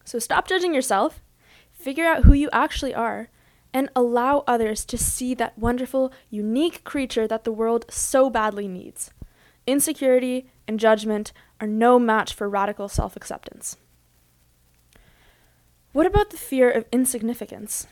So, 0.03 0.19
stop 0.19 0.47
judging 0.47 0.73
yourself, 0.73 1.21
figure 1.71 2.05
out 2.05 2.25
who 2.25 2.33
you 2.33 2.49
actually 2.51 2.93
are, 2.93 3.29
and 3.73 3.89
allow 3.95 4.43
others 4.47 4.83
to 4.85 4.97
see 4.97 5.33
that 5.35 5.57
wonderful, 5.57 6.11
unique 6.29 6.83
creature 6.83 7.27
that 7.27 7.43
the 7.43 7.51
world 7.51 7.85
so 7.89 8.29
badly 8.29 8.67
needs. 8.67 9.11
Insecurity 9.67 10.49
and 10.67 10.79
judgment 10.79 11.31
are 11.61 11.67
no 11.67 11.99
match 11.99 12.33
for 12.33 12.49
radical 12.49 12.89
self 12.89 13.15
acceptance. 13.15 13.77
What 15.91 16.05
about 16.05 16.29
the 16.29 16.37
fear 16.37 16.69
of 16.69 16.85
insignificance? 16.91 17.87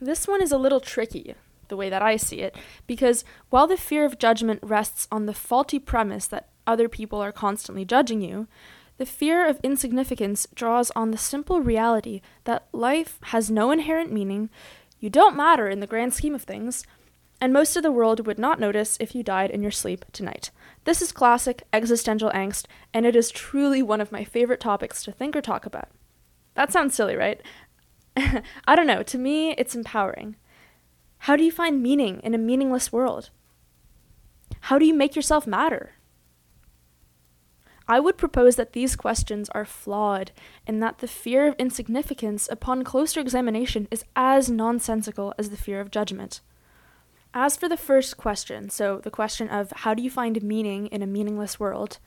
This 0.00 0.28
one 0.28 0.42
is 0.42 0.52
a 0.52 0.58
little 0.58 0.80
tricky 0.80 1.34
the 1.68 1.76
way 1.76 1.90
that 1.90 2.02
I 2.02 2.16
see 2.16 2.40
it, 2.40 2.56
because 2.86 3.24
while 3.50 3.66
the 3.66 3.76
fear 3.76 4.04
of 4.04 4.18
judgment 4.18 4.60
rests 4.62 5.08
on 5.10 5.26
the 5.26 5.34
faulty 5.34 5.78
premise 5.78 6.26
that 6.26 6.48
other 6.66 6.88
people 6.88 7.20
are 7.20 7.32
constantly 7.32 7.84
judging 7.84 8.20
you, 8.20 8.48
the 8.98 9.06
fear 9.06 9.46
of 9.46 9.60
insignificance 9.62 10.46
draws 10.54 10.90
on 10.92 11.10
the 11.10 11.18
simple 11.18 11.60
reality 11.60 12.22
that 12.44 12.66
life 12.72 13.18
has 13.24 13.50
no 13.50 13.70
inherent 13.70 14.10
meaning, 14.10 14.48
you 14.98 15.10
don't 15.10 15.36
matter 15.36 15.68
in 15.68 15.80
the 15.80 15.86
grand 15.86 16.14
scheme 16.14 16.34
of 16.34 16.42
things, 16.42 16.84
and 17.40 17.52
most 17.52 17.76
of 17.76 17.82
the 17.82 17.92
world 17.92 18.26
would 18.26 18.38
not 18.38 18.58
notice 18.58 18.96
if 18.98 19.14
you 19.14 19.22
died 19.22 19.50
in 19.50 19.62
your 19.62 19.70
sleep 19.70 20.06
tonight. 20.12 20.50
This 20.84 21.02
is 21.02 21.12
classic 21.12 21.64
existential 21.72 22.30
angst, 22.30 22.66
and 22.94 23.04
it 23.04 23.14
is 23.14 23.30
truly 23.30 23.82
one 23.82 24.00
of 24.00 24.12
my 24.12 24.24
favorite 24.24 24.60
topics 24.60 25.04
to 25.04 25.12
think 25.12 25.36
or 25.36 25.42
talk 25.42 25.66
about. 25.66 25.90
That 26.54 26.72
sounds 26.72 26.94
silly, 26.94 27.16
right? 27.16 27.42
I 28.16 28.74
don't 28.74 28.86
know, 28.86 29.02
to 29.02 29.18
me, 29.18 29.50
it's 29.52 29.74
empowering. 29.74 30.36
How 31.18 31.36
do 31.36 31.44
you 31.44 31.50
find 31.52 31.82
meaning 31.82 32.20
in 32.20 32.34
a 32.34 32.38
meaningless 32.38 32.92
world? 32.92 33.30
How 34.60 34.78
do 34.78 34.84
you 34.84 34.94
make 34.94 35.14
yourself 35.16 35.46
matter? 35.46 35.92
I 37.88 38.00
would 38.00 38.16
propose 38.16 38.56
that 38.56 38.72
these 38.72 38.96
questions 38.96 39.48
are 39.50 39.64
flawed 39.64 40.32
and 40.66 40.82
that 40.82 40.98
the 40.98 41.06
fear 41.06 41.46
of 41.46 41.54
insignificance 41.56 42.48
upon 42.50 42.82
closer 42.82 43.20
examination 43.20 43.86
is 43.90 44.04
as 44.16 44.50
nonsensical 44.50 45.32
as 45.38 45.50
the 45.50 45.56
fear 45.56 45.80
of 45.80 45.92
judgment. 45.92 46.40
As 47.32 47.56
for 47.56 47.68
the 47.68 47.76
first 47.76 48.16
question, 48.16 48.70
so 48.70 48.98
the 48.98 49.10
question 49.10 49.48
of 49.48 49.70
how 49.70 49.94
do 49.94 50.02
you 50.02 50.10
find 50.10 50.42
meaning 50.42 50.86
in 50.88 51.02
a 51.02 51.06
meaningless 51.06 51.60
world, 51.60 51.98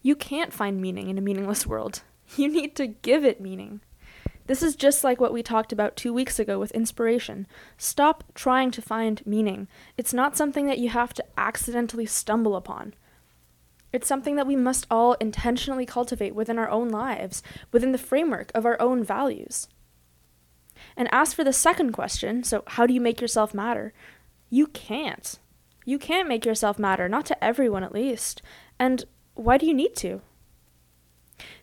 you 0.00 0.16
can't 0.16 0.54
find 0.54 0.80
meaning 0.80 1.10
in 1.10 1.18
a 1.18 1.22
meaningless 1.22 1.66
world. 1.66 2.02
You 2.36 2.48
need 2.48 2.76
to 2.76 2.86
give 2.86 3.24
it 3.24 3.40
meaning. 3.40 3.80
This 4.48 4.62
is 4.62 4.76
just 4.76 5.04
like 5.04 5.20
what 5.20 5.32
we 5.32 5.42
talked 5.42 5.72
about 5.72 5.94
two 5.94 6.12
weeks 6.12 6.38
ago 6.38 6.58
with 6.58 6.70
inspiration. 6.70 7.46
Stop 7.76 8.24
trying 8.34 8.70
to 8.72 8.82
find 8.82 9.24
meaning. 9.26 9.68
It's 9.98 10.14
not 10.14 10.38
something 10.38 10.66
that 10.66 10.78
you 10.78 10.88
have 10.88 11.12
to 11.14 11.24
accidentally 11.36 12.06
stumble 12.06 12.56
upon. 12.56 12.94
It's 13.92 14.08
something 14.08 14.36
that 14.36 14.46
we 14.46 14.56
must 14.56 14.86
all 14.90 15.14
intentionally 15.20 15.84
cultivate 15.84 16.34
within 16.34 16.58
our 16.58 16.70
own 16.70 16.88
lives, 16.88 17.42
within 17.72 17.92
the 17.92 17.98
framework 17.98 18.50
of 18.54 18.64
our 18.64 18.80
own 18.80 19.04
values. 19.04 19.68
And 20.96 21.10
as 21.12 21.34
for 21.34 21.44
the 21.44 21.52
second 21.52 21.92
question, 21.92 22.42
so 22.42 22.64
how 22.68 22.86
do 22.86 22.94
you 22.94 23.02
make 23.02 23.20
yourself 23.20 23.52
matter? 23.52 23.92
You 24.48 24.66
can't. 24.68 25.38
You 25.84 25.98
can't 25.98 26.28
make 26.28 26.46
yourself 26.46 26.78
matter, 26.78 27.06
not 27.06 27.26
to 27.26 27.44
everyone 27.44 27.84
at 27.84 27.92
least. 27.92 28.40
And 28.78 29.04
why 29.34 29.58
do 29.58 29.66
you 29.66 29.74
need 29.74 29.94
to? 29.96 30.22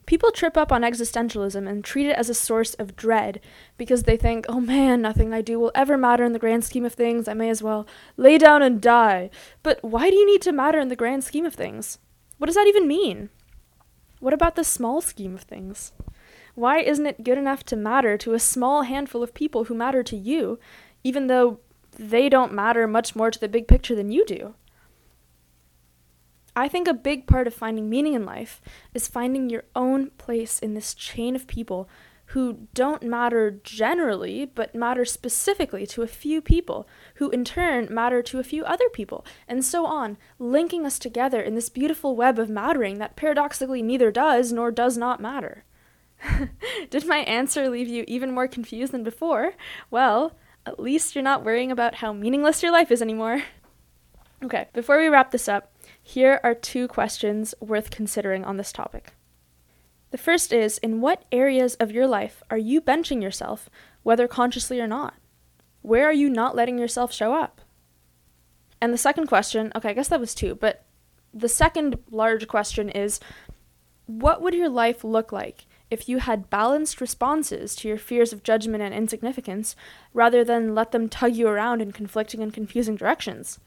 People 0.05 0.31
trip 0.31 0.55
up 0.55 0.71
on 0.71 0.81
existentialism 0.81 1.67
and 1.67 1.83
treat 1.83 2.07
it 2.07 2.17
as 2.17 2.29
a 2.29 2.33
source 2.33 2.73
of 2.75 2.95
dread 2.95 3.41
because 3.77 4.03
they 4.03 4.17
think, 4.17 4.45
oh 4.47 4.59
man, 4.59 5.01
nothing 5.01 5.33
I 5.33 5.41
do 5.41 5.59
will 5.59 5.71
ever 5.73 5.97
matter 5.97 6.23
in 6.23 6.33
the 6.33 6.39
grand 6.39 6.63
scheme 6.63 6.85
of 6.85 6.93
things. 6.93 7.27
I 7.27 7.33
may 7.33 7.49
as 7.49 7.63
well 7.63 7.87
lay 8.17 8.37
down 8.37 8.61
and 8.61 8.79
die. 8.79 9.29
But 9.63 9.83
why 9.83 10.09
do 10.09 10.15
you 10.15 10.25
need 10.25 10.41
to 10.43 10.51
matter 10.51 10.79
in 10.79 10.89
the 10.89 10.95
grand 10.95 11.23
scheme 11.23 11.45
of 11.45 11.55
things? 11.55 11.99
What 12.37 12.47
does 12.47 12.55
that 12.55 12.67
even 12.67 12.87
mean? 12.87 13.29
What 14.19 14.33
about 14.33 14.55
the 14.55 14.63
small 14.63 15.01
scheme 15.01 15.35
of 15.35 15.41
things? 15.41 15.91
Why 16.53 16.79
isn't 16.79 17.05
it 17.05 17.23
good 17.23 17.37
enough 17.37 17.63
to 17.65 17.75
matter 17.75 18.17
to 18.17 18.33
a 18.33 18.39
small 18.39 18.83
handful 18.83 19.21
of 19.21 19.33
people 19.33 19.65
who 19.65 19.75
matter 19.75 20.03
to 20.03 20.15
you, 20.15 20.57
even 21.03 21.27
though 21.27 21.59
they 21.97 22.29
don't 22.29 22.53
matter 22.53 22.87
much 22.87 23.15
more 23.15 23.31
to 23.31 23.39
the 23.39 23.49
big 23.49 23.67
picture 23.67 23.95
than 23.95 24.11
you 24.11 24.25
do? 24.25 24.55
I 26.55 26.67
think 26.67 26.87
a 26.87 26.93
big 26.93 27.27
part 27.27 27.47
of 27.47 27.53
finding 27.53 27.89
meaning 27.89 28.13
in 28.13 28.25
life 28.25 28.61
is 28.93 29.07
finding 29.07 29.49
your 29.49 29.65
own 29.75 30.11
place 30.11 30.59
in 30.59 30.73
this 30.73 30.93
chain 30.93 31.35
of 31.35 31.47
people 31.47 31.89
who 32.27 32.67
don't 32.73 33.03
matter 33.03 33.51
generally, 33.63 34.45
but 34.45 34.73
matter 34.73 35.05
specifically 35.05 35.85
to 35.85 36.01
a 36.01 36.07
few 36.07 36.41
people, 36.41 36.87
who 37.15 37.29
in 37.29 37.45
turn 37.45 37.87
matter 37.93 38.21
to 38.23 38.39
a 38.39 38.43
few 38.43 38.63
other 38.65 38.89
people, 38.89 39.23
and 39.47 39.63
so 39.63 39.85
on, 39.85 40.17
linking 40.39 40.85
us 40.85 40.97
together 40.97 41.39
in 41.39 41.53
this 41.53 41.69
beautiful 41.69 42.15
web 42.15 42.39
of 42.39 42.49
mattering 42.49 42.97
that 42.97 43.15
paradoxically 43.15 43.83
neither 43.83 44.11
does 44.11 44.51
nor 44.51 44.71
does 44.71 44.97
not 44.97 45.21
matter. 45.21 45.65
Did 46.89 47.05
my 47.05 47.19
answer 47.19 47.69
leave 47.69 47.87
you 47.87 48.05
even 48.07 48.31
more 48.31 48.47
confused 48.47 48.91
than 48.91 49.03
before? 49.03 49.53
Well, 49.91 50.35
at 50.65 50.79
least 50.79 51.13
you're 51.13 51.23
not 51.23 51.43
worrying 51.43 51.71
about 51.71 51.95
how 51.95 52.11
meaningless 52.11 52.63
your 52.63 52.71
life 52.71 52.91
is 52.91 53.01
anymore. 53.01 53.43
Okay, 54.43 54.67
before 54.73 54.97
we 54.97 55.07
wrap 55.07 55.31
this 55.31 55.47
up, 55.47 55.74
here 56.07 56.39
are 56.43 56.53
two 56.53 56.87
questions 56.87 57.55
worth 57.59 57.89
considering 57.89 58.45
on 58.45 58.57
this 58.57 58.71
topic. 58.71 59.15
The 60.11 60.19
first 60.19 60.53
is 60.53 60.77
In 60.77 61.01
what 61.01 61.25
areas 61.31 61.73
of 61.75 61.91
your 61.91 62.05
life 62.05 62.43
are 62.51 62.59
you 62.59 62.79
benching 62.79 63.23
yourself, 63.23 63.71
whether 64.03 64.27
consciously 64.27 64.79
or 64.79 64.85
not? 64.85 65.15
Where 65.81 66.05
are 66.05 66.13
you 66.13 66.29
not 66.29 66.55
letting 66.55 66.77
yourself 66.77 67.11
show 67.11 67.33
up? 67.33 67.59
And 68.79 68.93
the 68.93 68.99
second 68.99 69.25
question, 69.25 69.71
okay, 69.75 69.89
I 69.89 69.93
guess 69.93 70.09
that 70.09 70.19
was 70.19 70.35
two, 70.35 70.53
but 70.53 70.85
the 71.33 71.49
second 71.49 71.97
large 72.11 72.47
question 72.47 72.87
is 72.89 73.19
What 74.05 74.43
would 74.43 74.53
your 74.53 74.69
life 74.69 75.03
look 75.03 75.31
like 75.31 75.65
if 75.89 76.07
you 76.07 76.19
had 76.19 76.51
balanced 76.51 77.01
responses 77.01 77.75
to 77.77 77.87
your 77.87 77.97
fears 77.97 78.31
of 78.31 78.43
judgment 78.43 78.83
and 78.83 78.93
insignificance 78.93 79.75
rather 80.13 80.43
than 80.43 80.75
let 80.75 80.91
them 80.91 81.09
tug 81.09 81.35
you 81.35 81.47
around 81.47 81.81
in 81.81 81.91
conflicting 81.91 82.43
and 82.43 82.53
confusing 82.53 82.95
directions? 82.95 83.57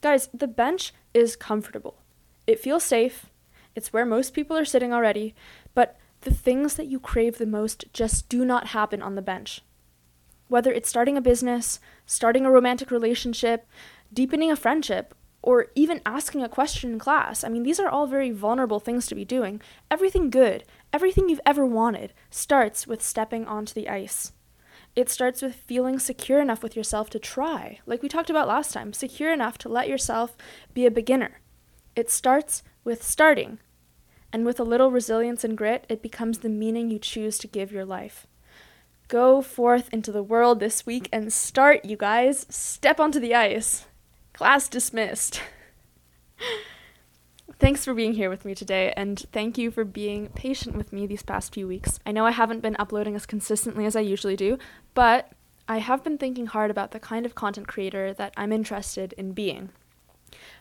Guys, 0.00 0.28
the 0.32 0.46
bench 0.46 0.92
is 1.12 1.36
comfortable. 1.36 1.98
It 2.46 2.60
feels 2.60 2.84
safe, 2.84 3.26
it's 3.74 3.92
where 3.92 4.06
most 4.06 4.32
people 4.32 4.56
are 4.56 4.64
sitting 4.64 4.92
already, 4.92 5.34
but 5.74 5.96
the 6.22 6.34
things 6.34 6.74
that 6.74 6.86
you 6.86 6.98
crave 6.98 7.38
the 7.38 7.46
most 7.46 7.84
just 7.92 8.28
do 8.28 8.44
not 8.44 8.68
happen 8.68 9.02
on 9.02 9.14
the 9.14 9.22
bench. 9.22 9.62
Whether 10.48 10.72
it's 10.72 10.88
starting 10.88 11.16
a 11.16 11.20
business, 11.20 11.78
starting 12.06 12.46
a 12.46 12.50
romantic 12.50 12.90
relationship, 12.90 13.66
deepening 14.12 14.50
a 14.50 14.56
friendship, 14.56 15.14
or 15.42 15.66
even 15.74 16.00
asking 16.04 16.42
a 16.42 16.48
question 16.48 16.92
in 16.92 16.98
class. 16.98 17.44
I 17.44 17.48
mean, 17.48 17.62
these 17.62 17.78
are 17.78 17.88
all 17.88 18.06
very 18.06 18.30
vulnerable 18.30 18.80
things 18.80 19.06
to 19.06 19.14
be 19.14 19.24
doing. 19.24 19.60
Everything 19.90 20.30
good, 20.30 20.64
everything 20.92 21.28
you've 21.28 21.40
ever 21.46 21.64
wanted, 21.64 22.12
starts 22.30 22.86
with 22.86 23.02
stepping 23.02 23.46
onto 23.46 23.74
the 23.74 23.88
ice. 23.88 24.32
It 24.98 25.08
starts 25.08 25.42
with 25.42 25.54
feeling 25.54 26.00
secure 26.00 26.40
enough 26.40 26.60
with 26.60 26.74
yourself 26.74 27.08
to 27.10 27.20
try, 27.20 27.78
like 27.86 28.02
we 28.02 28.08
talked 28.08 28.30
about 28.30 28.48
last 28.48 28.72
time, 28.72 28.92
secure 28.92 29.32
enough 29.32 29.56
to 29.58 29.68
let 29.68 29.88
yourself 29.88 30.36
be 30.74 30.86
a 30.86 30.90
beginner. 30.90 31.38
It 31.94 32.10
starts 32.10 32.64
with 32.82 33.04
starting, 33.04 33.60
and 34.32 34.44
with 34.44 34.58
a 34.58 34.64
little 34.64 34.90
resilience 34.90 35.44
and 35.44 35.56
grit, 35.56 35.86
it 35.88 36.02
becomes 36.02 36.38
the 36.38 36.48
meaning 36.48 36.90
you 36.90 36.98
choose 36.98 37.38
to 37.38 37.46
give 37.46 37.70
your 37.70 37.84
life. 37.84 38.26
Go 39.06 39.40
forth 39.40 39.88
into 39.92 40.10
the 40.10 40.24
world 40.24 40.58
this 40.58 40.84
week 40.84 41.08
and 41.12 41.32
start, 41.32 41.84
you 41.84 41.96
guys. 41.96 42.44
Step 42.50 42.98
onto 42.98 43.20
the 43.20 43.36
ice. 43.36 43.86
Class 44.32 44.68
dismissed. 44.68 45.40
Thanks 47.60 47.84
for 47.84 47.92
being 47.92 48.12
here 48.12 48.30
with 48.30 48.44
me 48.44 48.54
today, 48.54 48.92
and 48.96 49.18
thank 49.32 49.58
you 49.58 49.72
for 49.72 49.82
being 49.82 50.28
patient 50.28 50.76
with 50.76 50.92
me 50.92 51.08
these 51.08 51.24
past 51.24 51.52
few 51.52 51.66
weeks. 51.66 51.98
I 52.06 52.12
know 52.12 52.24
I 52.24 52.30
haven't 52.30 52.60
been 52.60 52.76
uploading 52.78 53.16
as 53.16 53.26
consistently 53.26 53.84
as 53.84 53.96
I 53.96 54.00
usually 54.00 54.36
do, 54.36 54.58
but 54.94 55.32
I 55.66 55.78
have 55.78 56.04
been 56.04 56.18
thinking 56.18 56.46
hard 56.46 56.70
about 56.70 56.92
the 56.92 57.00
kind 57.00 57.26
of 57.26 57.34
content 57.34 57.66
creator 57.66 58.14
that 58.14 58.32
I'm 58.36 58.52
interested 58.52 59.12
in 59.14 59.32
being. 59.32 59.70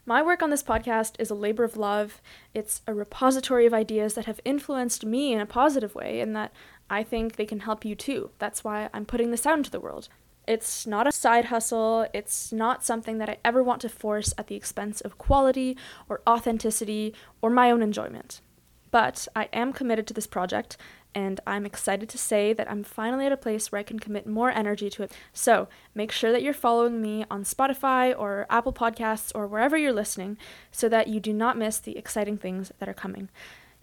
My 0.08 0.24
work 0.24 0.42
on 0.42 0.50
this 0.50 0.64
podcast 0.64 1.14
is 1.20 1.30
a 1.30 1.36
labor 1.36 1.64
of 1.64 1.78
love. 1.78 2.20
It's 2.56 2.82
a 2.88 2.96
repository 2.96 3.68
of 3.68 3.76
ideas 3.76 4.16
that 4.16 4.26
have 4.26 4.40
influenced 4.44 5.06
me 5.06 5.34
in 5.34 5.40
a 5.40 5.46
positive 5.46 5.94
way 5.94 6.20
and 6.20 6.36
that 6.36 6.52
I 6.90 7.04
think 7.04 7.36
they 7.36 7.46
can 7.46 7.60
help 7.60 7.86
you 7.86 7.94
too. 7.94 8.32
That's 8.40 8.64
why 8.64 8.90
I'm 8.92 9.06
putting 9.06 9.30
this 9.30 9.46
out 9.46 9.60
into 9.60 9.70
the 9.70 9.80
world. 9.80 10.10
It's 10.48 10.88
not 10.88 11.08
a 11.08 11.12
side 11.12 11.46
hustle. 11.46 12.08
It's 12.14 12.54
not 12.54 12.84
something 12.84 13.18
that 13.18 13.30
I 13.30 13.38
ever 13.44 13.62
want 13.62 13.82
to 13.82 13.90
force 13.90 14.34
at 14.38 14.48
the 14.48 14.56
expense 14.56 15.02
of 15.02 15.18
quality 15.18 15.78
or 16.08 16.22
authenticity 16.28 17.14
or 17.42 17.50
my 17.50 17.70
own 17.70 17.82
enjoyment. 17.82 18.42
But 18.90 19.28
I 19.36 19.50
am 19.52 19.74
committed 19.74 20.08
to 20.08 20.14
this 20.14 20.28
project 20.28 20.78
and 21.14 21.40
I'm 21.48 21.66
excited 21.66 22.10
to 22.10 22.18
say 22.18 22.54
that 22.54 22.70
I'm 22.70 22.84
finally 22.84 23.26
at 23.26 23.32
a 23.32 23.38
place 23.38 23.72
where 23.72 23.80
I 23.80 23.84
can 23.84 24.00
commit 24.00 24.28
more 24.28 24.52
energy 24.52 24.90
to 24.92 25.04
it. 25.04 25.12
So 25.34 25.68
make 25.96 26.12
sure 26.12 26.32
that 26.32 26.44
you're 26.44 26.54
following 26.54 27.02
me 27.02 27.26
on 27.30 27.44
Spotify 27.44 28.18
or 28.18 28.46
Apple 28.50 28.74
Podcasts 28.74 29.32
or 29.34 29.48
wherever 29.48 29.76
you're 29.76 29.92
listening 29.92 30.38
so 30.72 30.88
that 30.90 31.08
you 31.08 31.20
do 31.20 31.34
not 31.34 31.58
miss 31.58 31.80
the 31.80 31.98
exciting 31.98 32.38
things 32.38 32.72
that 32.80 32.88
are 32.88 32.94
coming. 32.94 33.30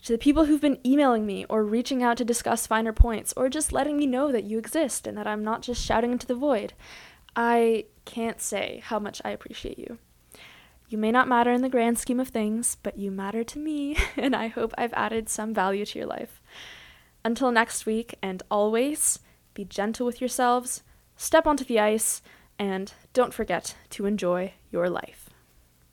To 0.04 0.12
the 0.12 0.18
people 0.18 0.44
who've 0.44 0.60
been 0.60 0.86
emailing 0.86 1.24
me 1.24 1.46
or 1.48 1.64
reaching 1.64 2.02
out 2.02 2.18
to 2.18 2.26
discuss 2.26 2.66
finer 2.66 2.92
points 2.92 3.32
or 3.38 3.48
just 3.48 3.72
letting 3.72 3.96
me 3.96 4.06
know 4.06 4.30
that 4.32 4.44
you 4.44 4.58
exist 4.58 5.06
and 5.06 5.16
that 5.16 5.26
I'm 5.26 5.42
not 5.42 5.62
just 5.62 5.82
shouting 5.82 6.12
into 6.12 6.26
the 6.26 6.34
void, 6.34 6.74
I 7.34 7.86
can't 8.04 8.38
say 8.38 8.82
how 8.84 8.98
much 8.98 9.22
I 9.24 9.30
appreciate 9.30 9.78
you. 9.78 9.98
You 10.90 10.98
may 10.98 11.10
not 11.10 11.26
matter 11.26 11.52
in 11.52 11.62
the 11.62 11.70
grand 11.70 11.98
scheme 11.98 12.20
of 12.20 12.28
things, 12.28 12.76
but 12.82 12.98
you 12.98 13.10
matter 13.10 13.44
to 13.44 13.58
me, 13.58 13.96
and 14.18 14.36
I 14.36 14.48
hope 14.48 14.74
I've 14.76 14.92
added 14.92 15.30
some 15.30 15.54
value 15.54 15.86
to 15.86 15.98
your 15.98 16.06
life. 16.06 16.42
Until 17.24 17.50
next 17.50 17.86
week, 17.86 18.14
and 18.22 18.42
always 18.50 19.20
be 19.54 19.64
gentle 19.64 20.04
with 20.04 20.20
yourselves, 20.20 20.82
step 21.16 21.46
onto 21.46 21.64
the 21.64 21.80
ice, 21.80 22.20
and 22.58 22.92
don't 23.14 23.32
forget 23.32 23.74
to 23.90 24.04
enjoy 24.04 24.52
your 24.70 24.90
life. 24.90 25.23